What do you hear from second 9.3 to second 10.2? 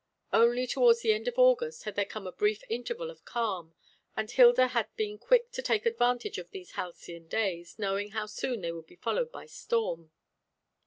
by storm.